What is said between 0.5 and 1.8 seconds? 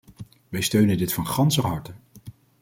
steunen dit van ganser